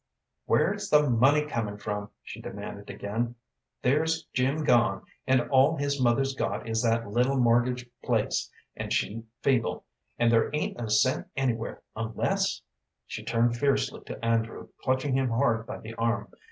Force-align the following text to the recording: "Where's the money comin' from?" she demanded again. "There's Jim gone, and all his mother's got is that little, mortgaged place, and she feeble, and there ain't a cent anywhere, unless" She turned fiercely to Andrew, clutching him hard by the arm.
"Where's 0.47 0.89
the 0.89 1.07
money 1.07 1.45
comin' 1.45 1.77
from?" 1.77 2.09
she 2.23 2.41
demanded 2.41 2.89
again. 2.89 3.35
"There's 3.83 4.23
Jim 4.33 4.63
gone, 4.63 5.03
and 5.27 5.41
all 5.51 5.75
his 5.75 6.01
mother's 6.01 6.33
got 6.33 6.67
is 6.67 6.81
that 6.81 7.07
little, 7.11 7.37
mortgaged 7.37 7.87
place, 8.03 8.49
and 8.75 8.91
she 8.91 9.25
feeble, 9.43 9.83
and 10.17 10.31
there 10.31 10.49
ain't 10.55 10.81
a 10.81 10.89
cent 10.89 11.27
anywhere, 11.37 11.83
unless" 11.95 12.63
She 13.05 13.21
turned 13.23 13.57
fiercely 13.57 14.01
to 14.05 14.25
Andrew, 14.25 14.69
clutching 14.81 15.13
him 15.15 15.29
hard 15.29 15.67
by 15.67 15.77
the 15.79 15.93
arm. 15.93 16.33